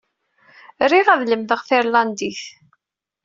Riɣ 0.91 1.07
ad 1.09 1.21
lemdeɣ 1.27 1.61
tirlandit. 1.67 2.43